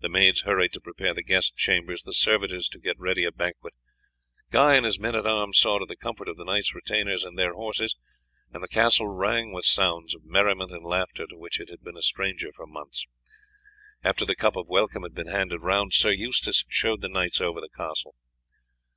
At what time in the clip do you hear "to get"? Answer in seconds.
2.70-2.98